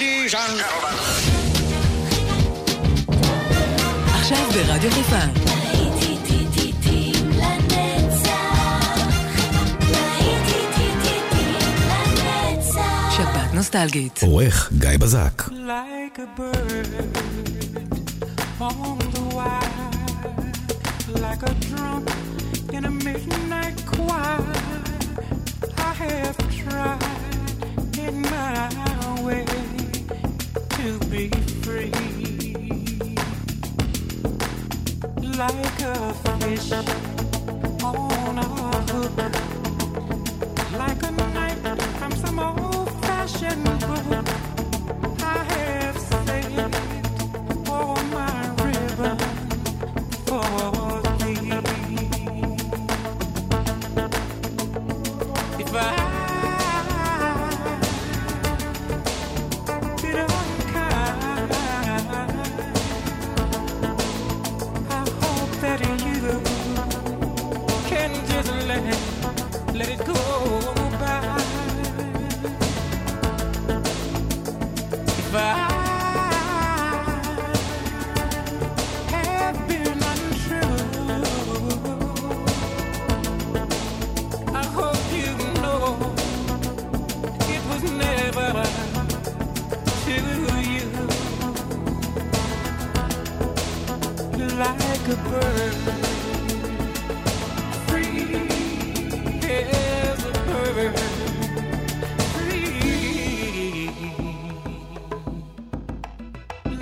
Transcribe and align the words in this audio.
ladies 0.00 0.34
and 0.34 0.58
gentlemen. 0.58 0.94
עכשיו 4.14 4.46
ברדיו 4.54 4.90
חיפה. 4.90 5.16
שפעת 13.10 13.54
נוסטלגית. 13.54 14.22
עורך 14.22 14.72
גיא 14.78 14.90
בזק. 14.98 15.42
Like 15.48 16.18
a 16.18 16.40
bird 16.40 16.88
on 18.60 18.98
the 19.14 19.24
wire, 19.36 19.90
like 21.24 21.42
a 21.50 21.52
drum 21.64 22.02
in 22.76 22.84
a 22.84 22.92
midnight 23.06 23.78
choir. 23.90 24.42
I 25.88 25.92
have 26.00 26.38
tried 26.58 27.02
in 28.04 28.14
my 28.22 29.22
way. 29.26 29.79
to 30.82 30.98
be 31.10 31.28
free. 31.62 31.92
Like 35.36 35.80
a 35.82 36.14
fish 36.40 36.72
on 37.82 38.38
a 38.38 38.46
hook. 38.88 39.18
Like 40.78 41.02
a 41.02 41.10
knife 41.10 41.62
from 41.98 42.12
some 42.12 42.38
old-fashioned 42.38 43.64
book. 43.64 44.39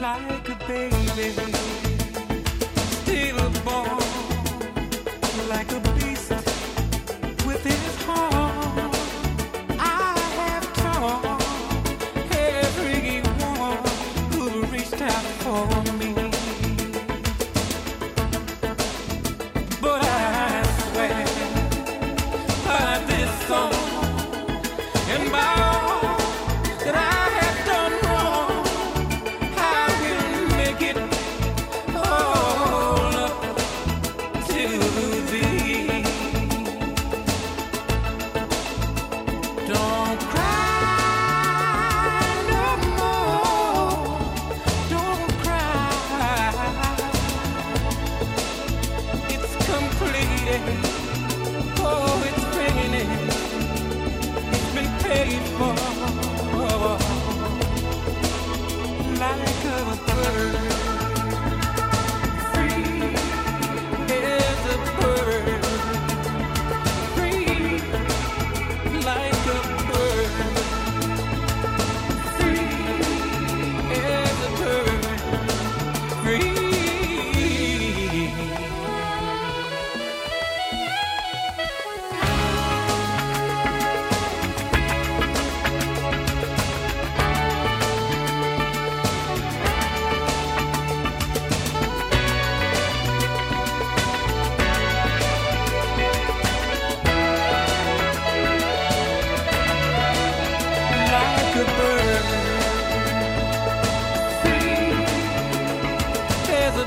like 0.01 0.49
a 0.49 0.55
baby. 0.67 1.88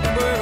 bird. 0.04 0.41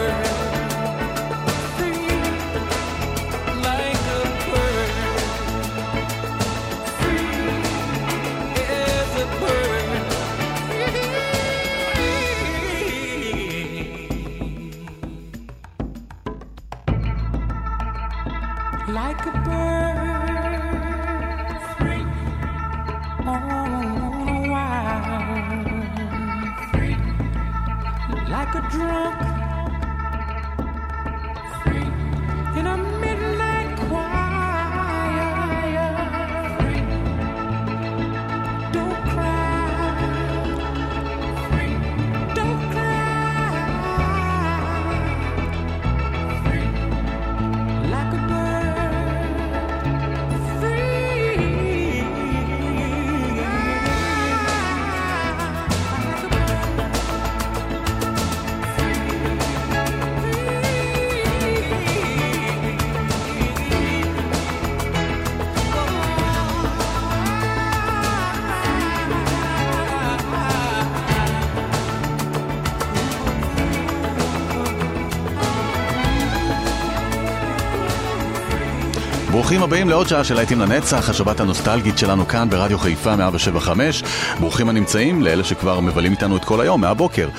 ברוכים 79.49 79.63
הבאים 79.63 79.89
לעוד 79.89 80.07
שעה 80.07 80.23
של 80.23 80.35
להיטים 80.35 80.59
לנצח, 80.59 81.09
השבת 81.09 81.39
הנוסטלגית 81.39 81.97
שלנו 81.97 82.27
כאן 82.27 82.49
ברדיו 82.49 82.79
חיפה 82.79 83.15
175. 83.15 84.03
ברוכים 84.39 84.69
הנמצאים 84.69 85.21
לאלה 85.21 85.43
שכבר 85.43 85.79
מבלים 85.79 86.11
איתנו 86.11 86.37
את 86.37 86.45
כל 86.45 86.61
היום, 86.61 86.81
מהבוקר. 86.81 87.29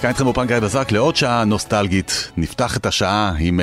כאן 0.00 0.08
איתכם 0.08 0.24
באופן 0.24 0.46
גיא 0.46 0.58
בזק 0.58 0.92
לעוד 0.92 1.16
שעה 1.16 1.44
נוסטלגית. 1.44 2.30
נפתח 2.36 2.76
את 2.76 2.86
השעה 2.86 3.32
עם 3.38 3.60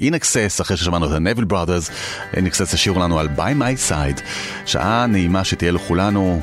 אינקסס, 0.00 0.60
uh, 0.60 0.62
אחרי 0.62 0.76
ששמענו 0.76 1.06
את 1.06 1.12
הנביל 1.12 1.44
בראדרס. 1.44 1.90
אינקסס 2.34 2.74
השאירו 2.74 3.00
לנו 3.00 3.18
על 3.18 3.28
ביי 3.28 3.54
מי 3.54 3.76
סייד. 3.76 4.20
שעה 4.66 5.06
נעימה 5.06 5.44
שתהיה 5.44 5.72
לכולנו. 5.72 6.40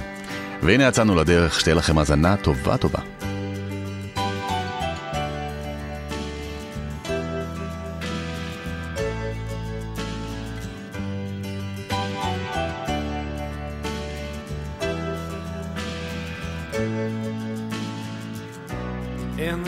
והנה 0.63 0.87
יצאנו 0.87 1.15
לדרך, 1.15 1.59
שתהיה 1.59 1.75
לכם 1.75 1.97
האזנה 1.97 2.35
טובה 2.37 2.77
טובה. 2.77 2.99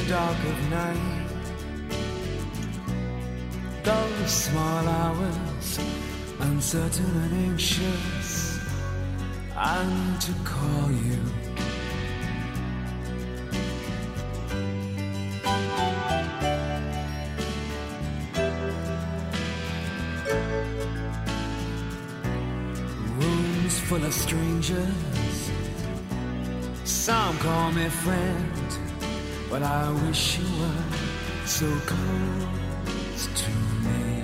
Dark 0.07 0.37
of 0.37 0.69
night. 0.69 1.27
Those 3.83 4.31
small 4.31 4.87
hours, 4.87 5.79
uncertain 6.39 7.05
and 7.05 7.33
anxious, 7.49 8.59
need 9.85 10.21
to 10.21 10.33
call 10.43 10.91
you. 10.91 11.21
Rooms 23.17 23.79
full 23.79 24.03
of 24.05 24.13
strangers, 24.13 25.51
some 26.83 27.37
call 27.39 27.71
me 27.71 27.89
friend. 27.89 28.64
But 29.55 29.63
I 29.63 29.89
wish 30.05 30.37
you 30.37 30.43
were 30.59 30.83
so 31.45 31.65
close 31.85 33.23
to 33.41 33.51
me. 33.85 34.23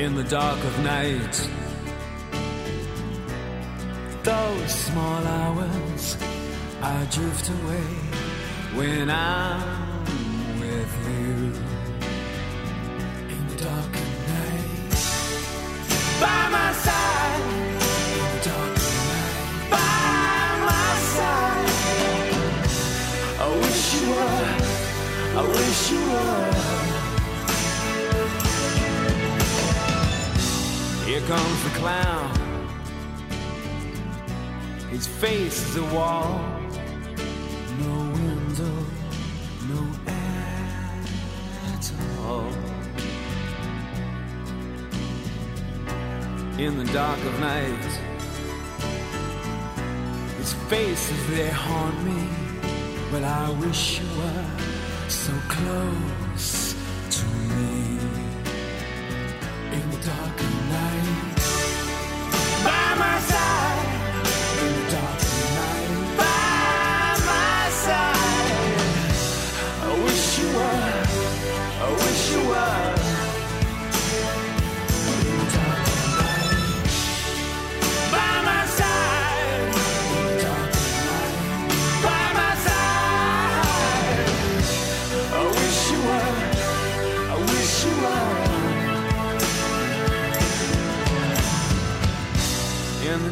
In 0.00 0.14
the 0.14 0.22
dark 0.22 0.62
of 0.62 0.84
night, 0.84 1.50
those 4.22 4.70
small 4.70 5.26
hours, 5.26 6.16
I 6.80 7.04
drift 7.10 7.48
away 7.48 7.88
when 8.78 9.10
I'm 9.10 9.75
Were. 25.88 26.52
Here 31.06 31.20
comes 31.28 31.62
the 31.62 31.70
clown. 31.78 32.34
His 34.90 35.06
face 35.06 35.62
is 35.68 35.76
a 35.76 35.84
wall. 35.94 36.40
No 37.78 37.94
window, 38.18 38.76
no 39.68 39.80
air 40.08 41.04
at 41.72 41.92
all. 42.18 42.50
In 46.58 46.78
the 46.78 46.92
dark 46.92 47.20
of 47.20 47.38
night, 47.38 47.92
his 50.38 50.52
face 50.68 51.12
is 51.12 51.26
there 51.30 51.52
haunt 51.52 52.02
me. 52.02 52.28
But 53.12 53.22
I 53.22 53.50
wish 53.50 54.00
you 54.00 54.08
were 54.18 54.66
so 55.08 55.32
close 55.48 56.74
to 57.10 57.24
me. 57.26 57.98
In 59.72 59.90
the 59.90 59.98
dark 60.04 60.38
night, 60.70 61.36
by 62.64 62.94
my 62.98 63.18
side. 63.20 63.45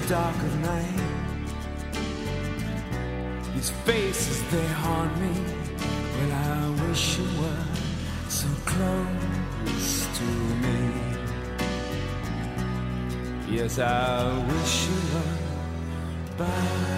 Dark 0.08 0.36
of 0.36 0.60
night. 0.60 1.00
His 3.54 3.70
face 3.70 4.28
is 4.28 4.42
there 4.50 4.74
haunt 4.84 5.16
me. 5.18 5.32
Well, 6.14 6.32
I 6.32 6.88
wish 6.88 7.18
you 7.18 7.24
were 7.40 7.64
so 8.28 8.48
close 8.66 10.06
to 10.18 10.24
me. 10.64 10.78
Yes, 13.48 13.78
I 13.78 14.46
wish 14.48 14.88
you 14.88 15.00
were 15.14 15.38
by 16.36 16.93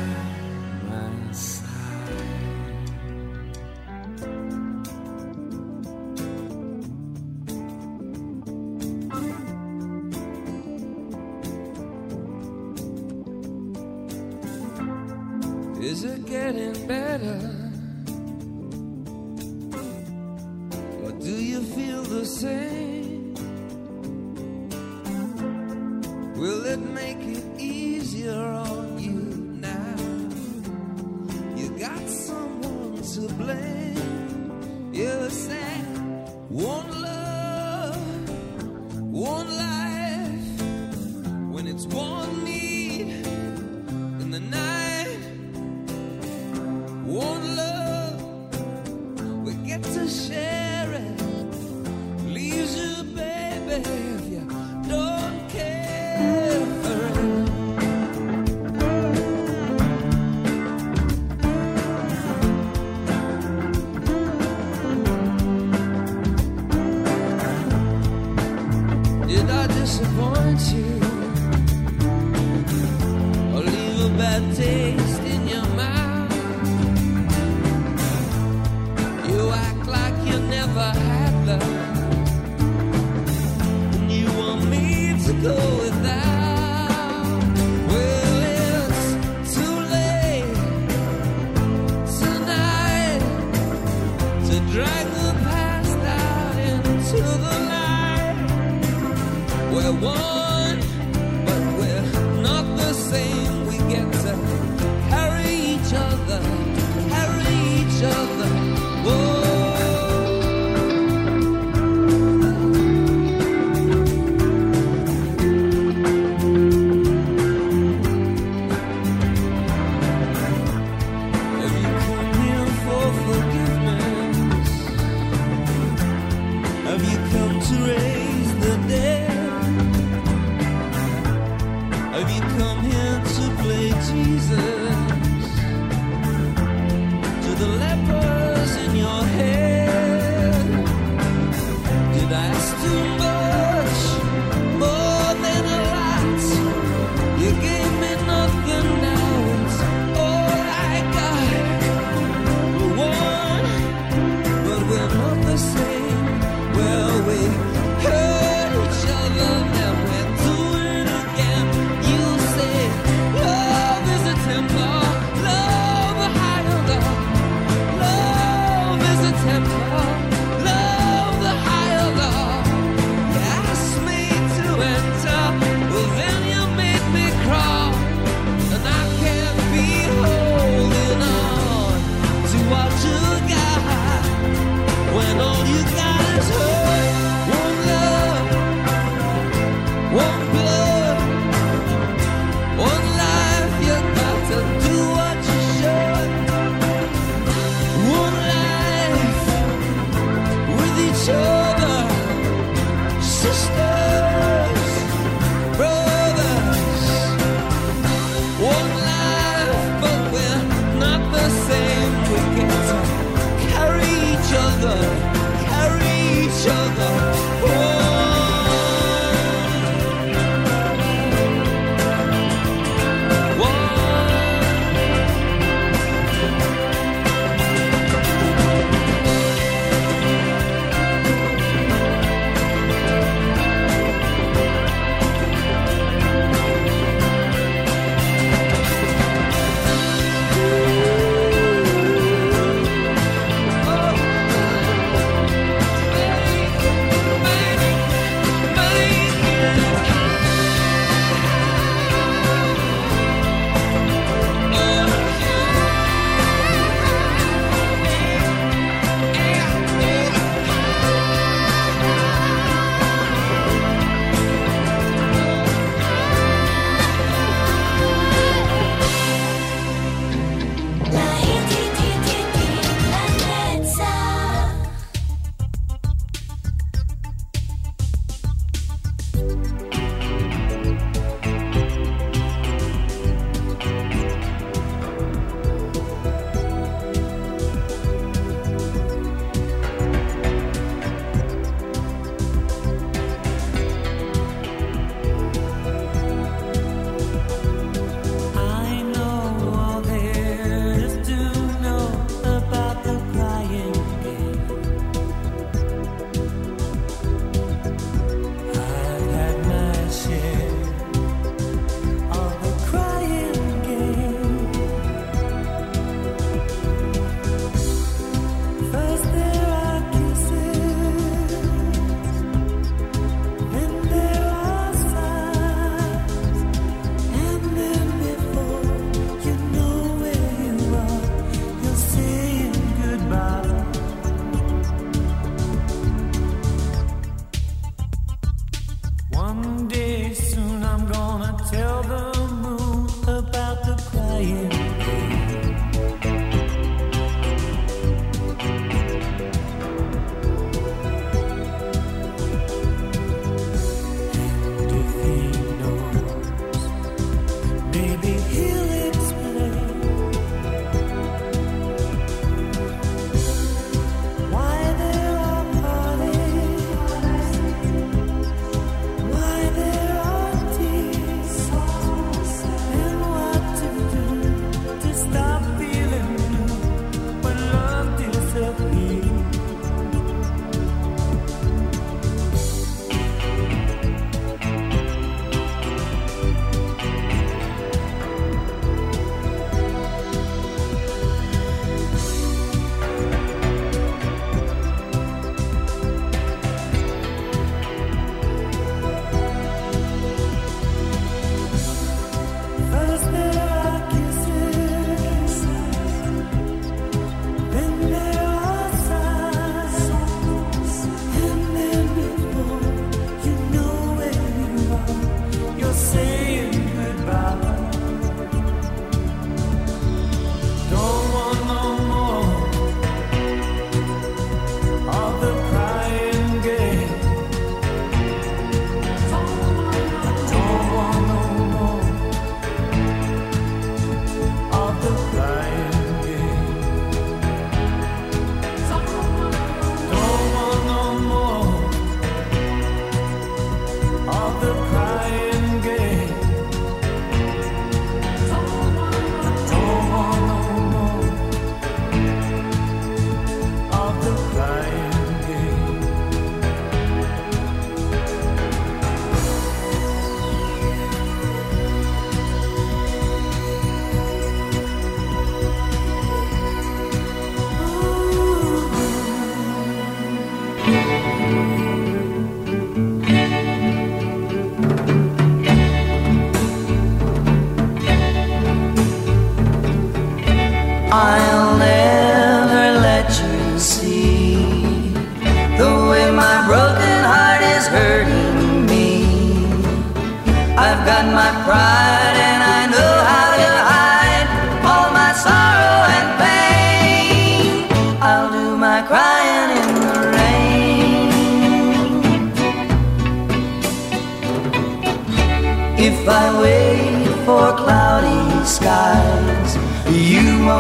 谁 50.06 50.55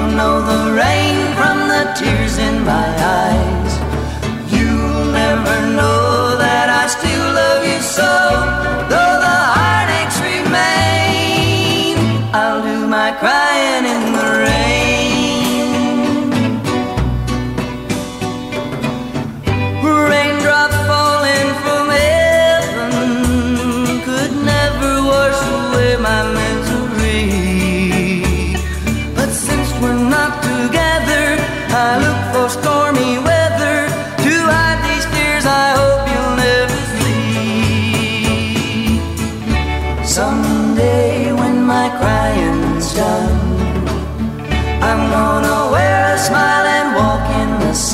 know 0.00 0.40
the 0.50 0.72
rain 0.72 1.16
from 1.36 1.68
the 1.68 1.82
tears 1.96 2.38
in 2.38 2.64
my 2.64 2.88
eyes. 3.18 3.55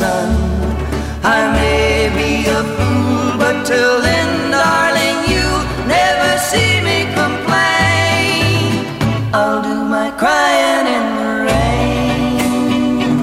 sun. 0.03 0.29
I 1.39 1.41
may 1.59 2.11
be 2.19 2.31
a 2.59 2.61
fool, 2.75 3.27
but 3.43 3.57
till 3.69 3.97
then, 4.09 4.31
darling, 4.57 5.19
you'll 5.31 5.65
never 5.97 6.31
see 6.51 6.73
me 6.89 6.99
complain. 7.21 8.71
I'll 9.41 9.63
do 9.69 9.77
my 9.97 10.09
crying 10.23 10.87
in 10.97 11.07
the 11.21 11.31
rain. 11.51 13.17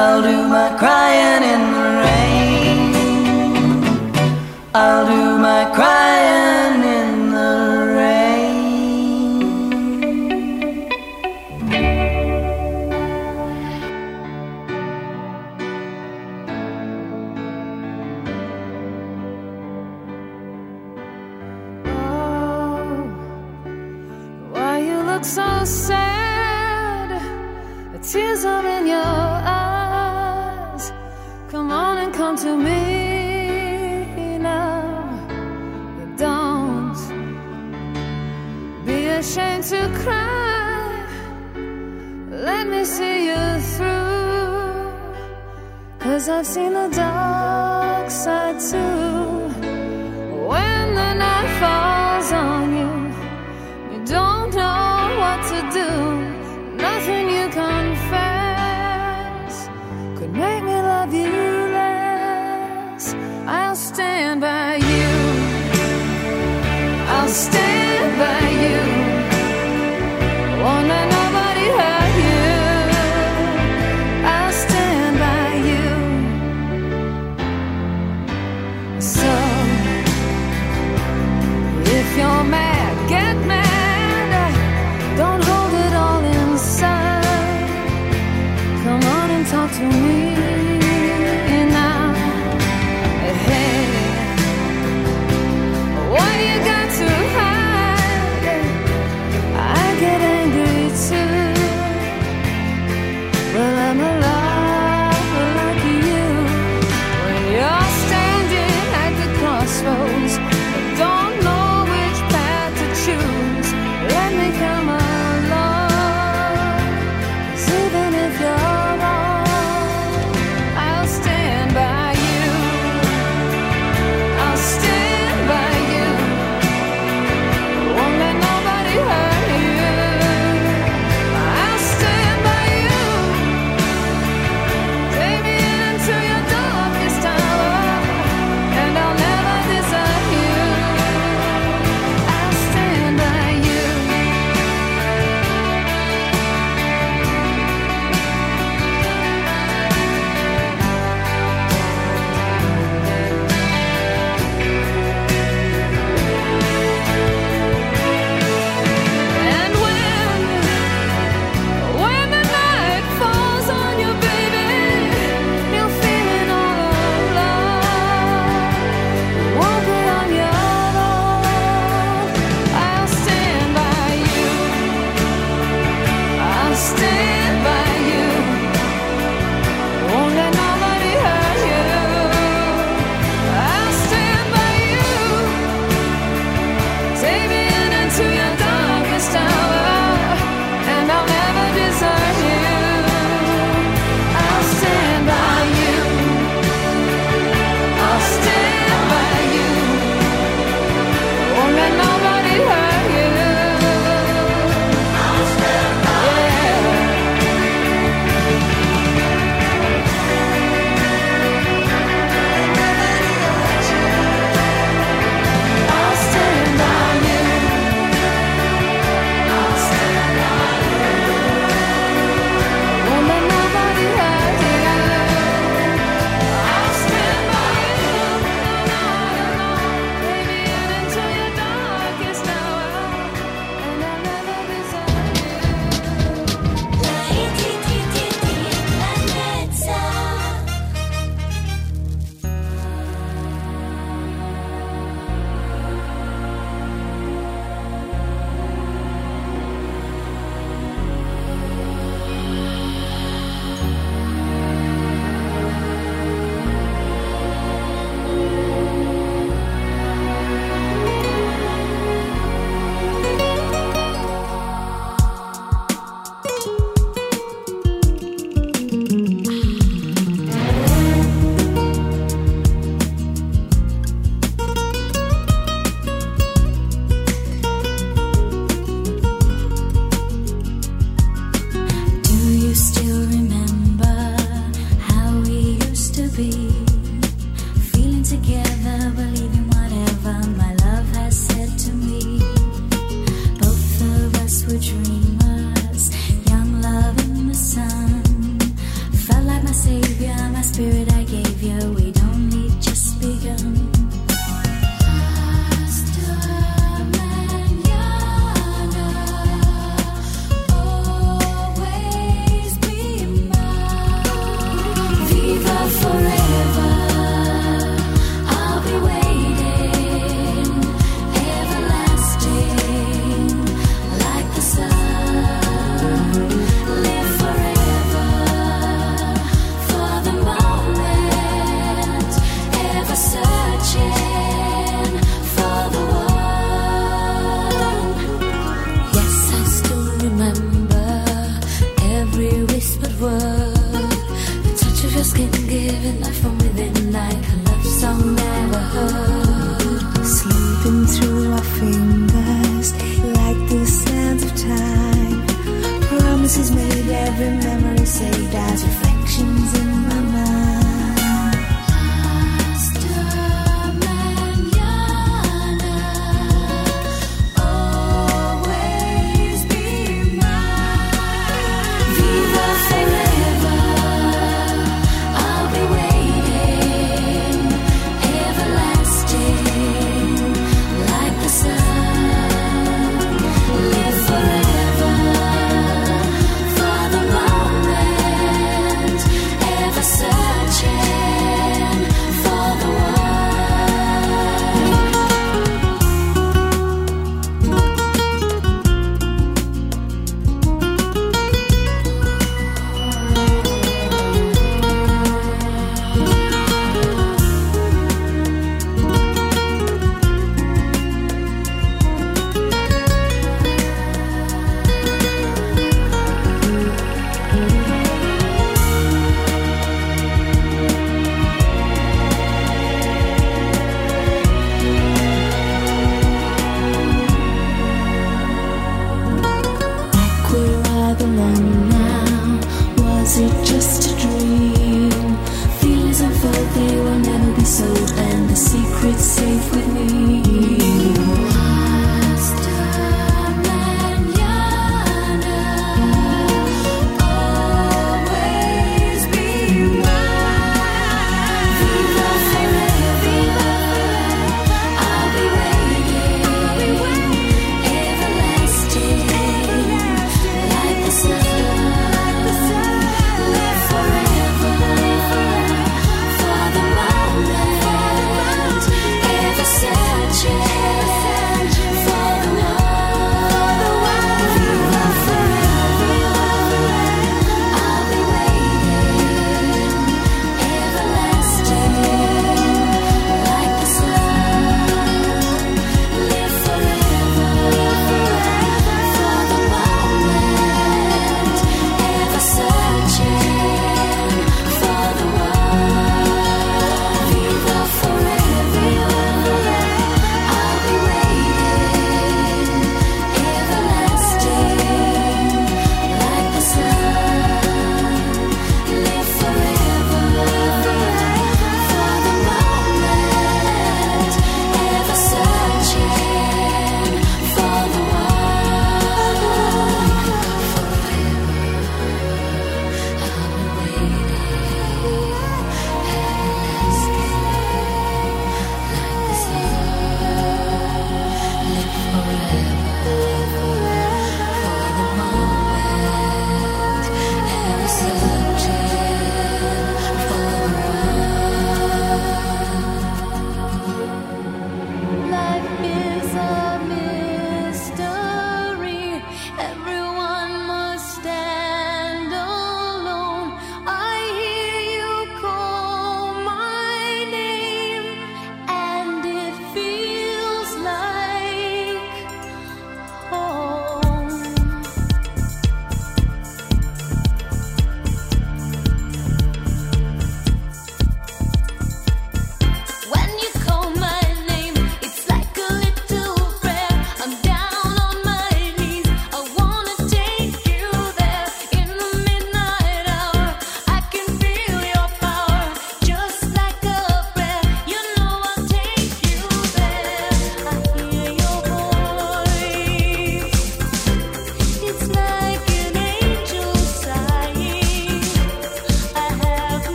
I'll 0.00 0.22
do 0.30 0.36
my 0.56 0.68
crying 0.82 1.44
in 1.54 1.62
the 1.76 1.88
rain. 2.04 2.80
I'll 4.82 5.04
do 5.14 5.22
my 5.48 5.62
crying. 5.76 6.05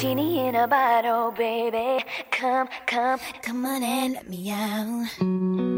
genie 0.00 0.48
in 0.48 0.54
a 0.54 0.66
bottle, 0.66 1.30
baby. 1.44 1.90
Come, 2.38 2.66
come, 2.86 3.18
come 3.44 3.64
on 3.72 3.82
and 3.82 4.12
let 4.16 4.26
me 4.30 4.50
out. 4.50 5.24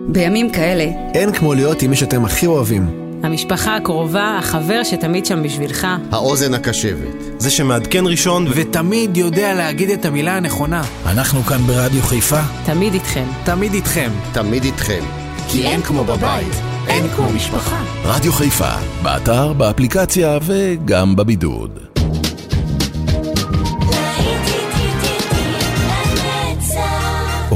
בימים 0.09 0.51
כאלה, 0.51 0.85
אין 1.15 1.33
כמו 1.33 1.55
להיות 1.55 1.83
עם 1.83 1.91
מי 1.91 1.97
שאתם 1.97 2.25
הכי 2.25 2.47
אוהבים. 2.47 2.87
המשפחה 3.23 3.77
הקרובה, 3.77 4.39
החבר 4.39 4.83
שתמיד 4.85 5.27
שם 5.27 5.43
בשבילך. 5.43 5.87
האוזן 6.13 6.55
הקשבת. 6.55 7.39
זה 7.39 7.51
שמעדכן 7.51 8.07
ראשון 8.07 8.47
ותמיד 8.55 9.17
יודע 9.17 9.55
להגיד 9.55 9.91
את 9.91 10.05
המילה 10.05 10.37
הנכונה. 10.37 10.83
אנחנו 11.07 11.43
כאן 11.43 11.59
ברדיו 11.59 12.03
חיפה. 12.03 12.41
תמיד 12.65 12.95
איתכם. 12.95 13.25
תמיד 13.45 13.75
איתכם. 13.75 14.11
תמיד 14.33 14.65
איתכם. 14.65 15.05
כי 15.49 15.67
אין 15.67 15.83
כמו 15.83 16.05
בבית, 16.05 16.55
אין 16.89 17.09
כמו 17.09 17.33
משפחה. 17.33 17.83
רדיו 18.05 18.33
חיפה, 18.33 18.71
באתר, 19.03 19.53
באפליקציה 19.53 20.39
וגם 20.43 21.17
בבידוד. 21.17 21.92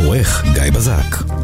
עורך 0.06 0.44
גיא 0.54 0.70
בזק. 0.70 1.35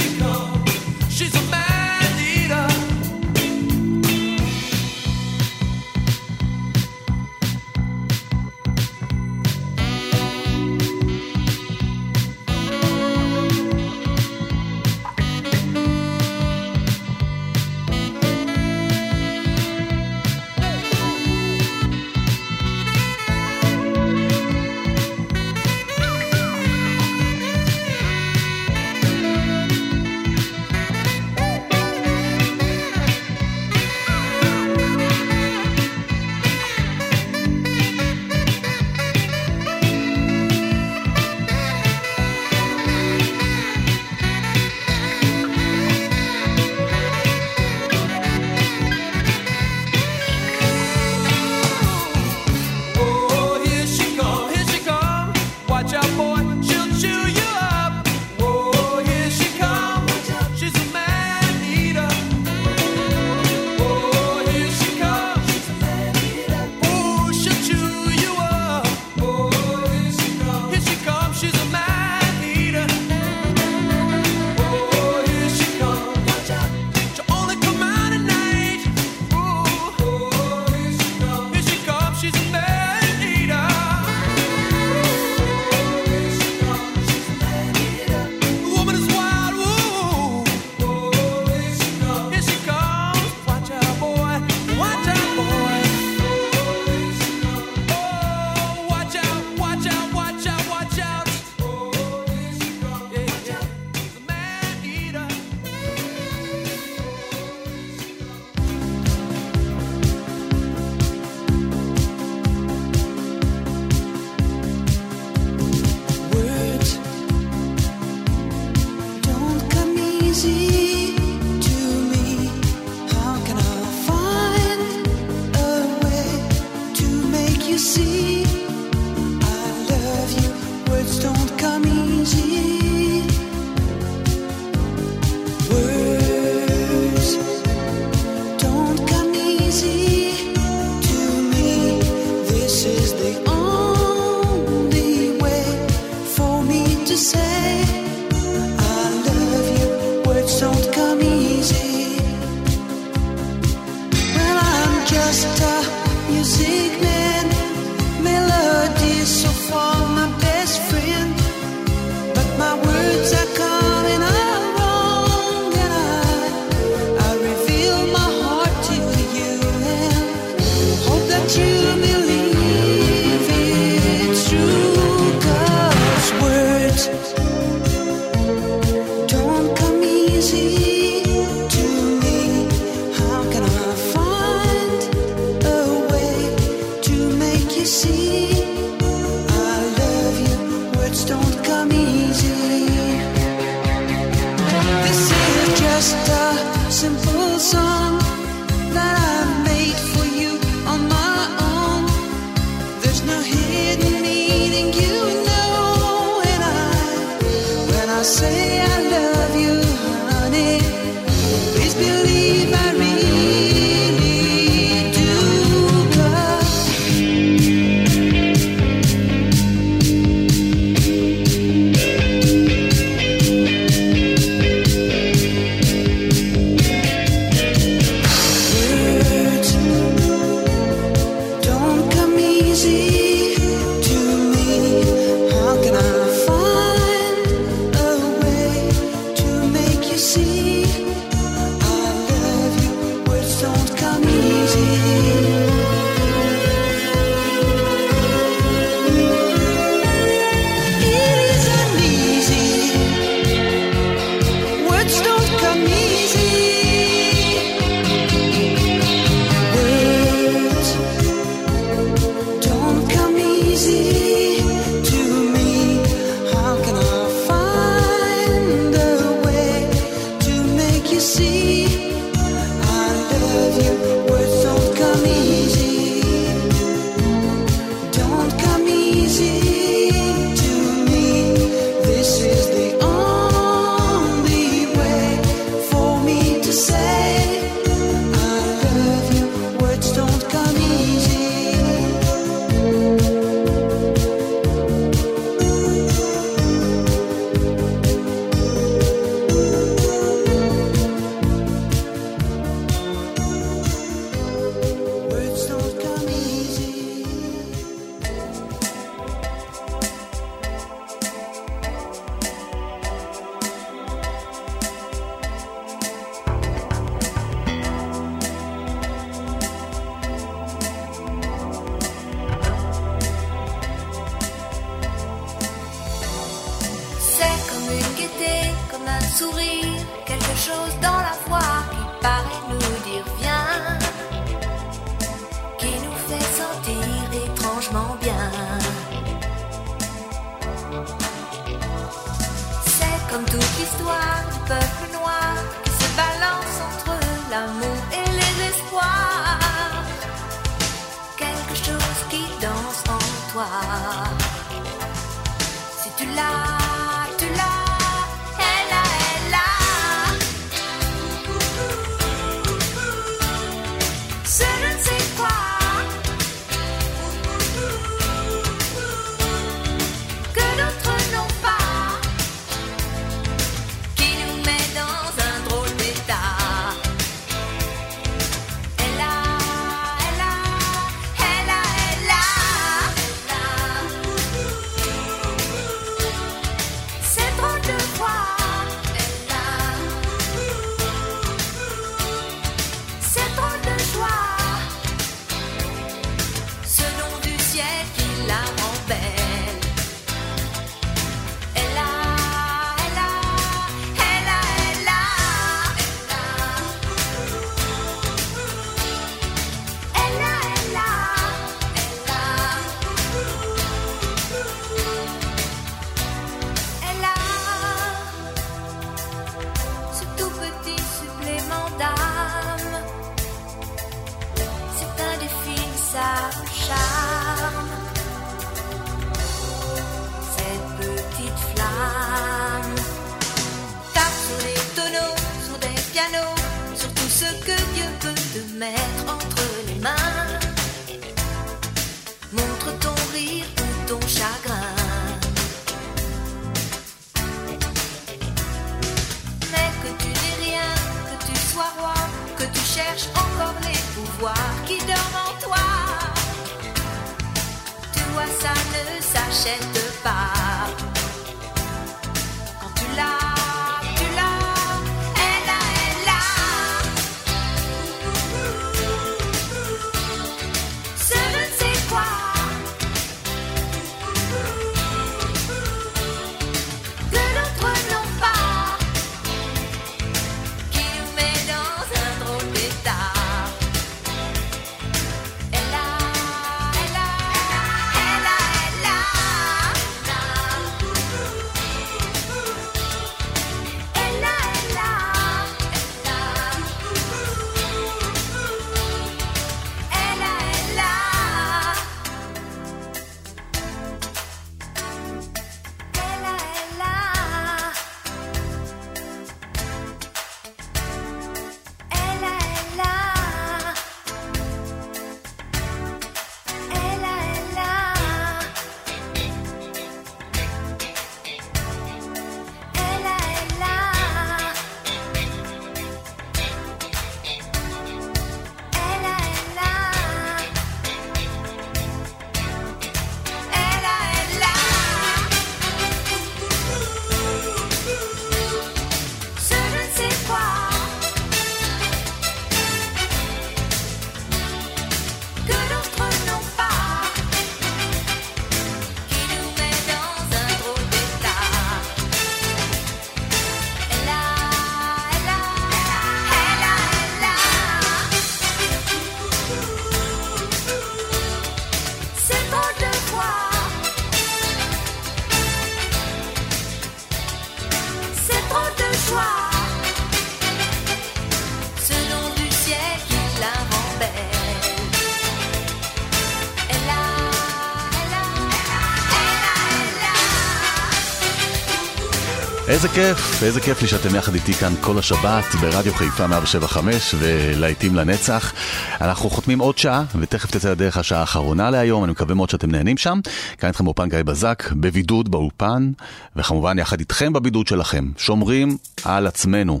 איזה 582.88 583.08
כיף, 583.08 583.62
איזה 583.62 583.80
כיף 583.80 584.02
לי 584.02 584.08
שאתם 584.08 584.34
יחד 584.34 584.54
איתי 584.54 584.74
כאן 584.74 584.92
כל 585.00 585.18
השבת 585.18 585.64
ברדיו 585.80 586.14
חיפה 586.14 586.46
175 586.46 587.34
ולהיטים 587.38 588.14
לנצח. 588.14 588.72
אנחנו 589.20 589.50
חותמים 589.50 589.78
עוד 589.78 589.98
שעה, 589.98 590.24
ותכף 590.40 590.70
תצא 590.70 590.90
לדרך 590.90 591.16
השעה 591.16 591.40
האחרונה 591.40 591.90
להיום, 591.90 592.24
אני 592.24 592.32
מקווה 592.32 592.54
מאוד 592.54 592.70
שאתם 592.70 592.90
נהנים 592.90 593.16
שם. 593.16 593.40
כאן 593.78 593.88
איתכם 593.88 594.04
באופן 594.04 594.28
גיא 594.28 594.42
בזק, 594.42 594.92
בבידוד 594.92 595.50
באופן, 595.50 596.12
וכמובן 596.56 596.98
יחד 596.98 597.20
איתכם 597.20 597.52
בבידוד 597.52 597.86
שלכם. 597.86 598.30
שומרים 598.36 598.96
על 599.24 599.46
עצמנו. 599.46 600.00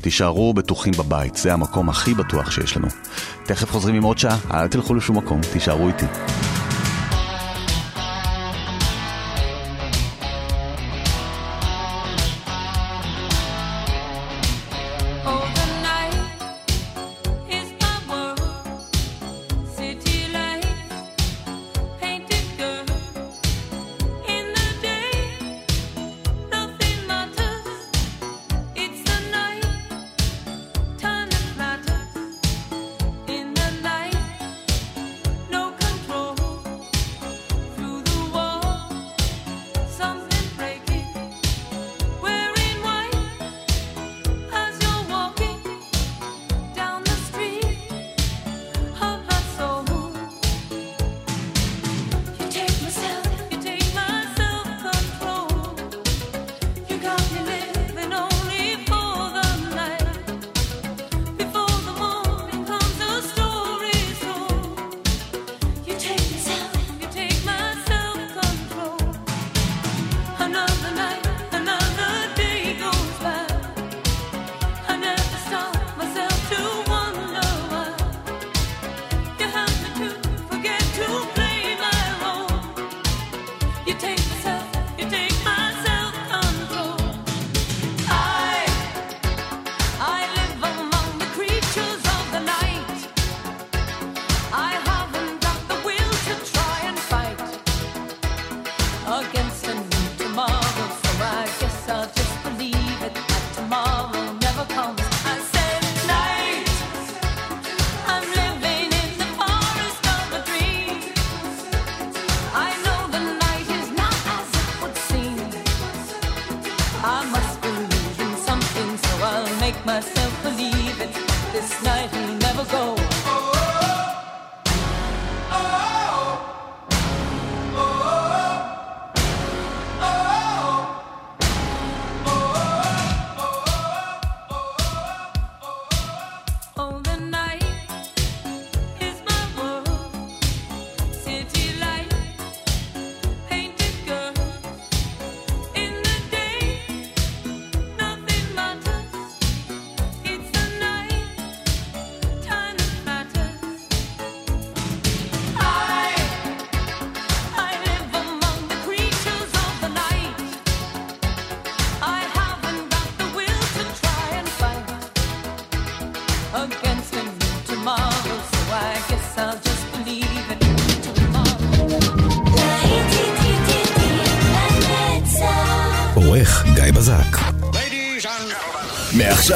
תישארו 0.00 0.54
בטוחים 0.54 0.92
בבית, 0.98 1.36
זה 1.36 1.52
המקום 1.52 1.88
הכי 1.88 2.14
בטוח 2.14 2.50
שיש 2.50 2.76
לנו. 2.76 2.88
תכף 3.44 3.70
חוזרים 3.70 3.94
עם 3.94 4.02
עוד 4.02 4.18
שעה, 4.18 4.38
אל 4.50 4.68
תלכו 4.68 4.94
לשום 4.94 5.18
מקום, 5.18 5.40
תישארו 5.52 5.88
איתי. 5.88 6.06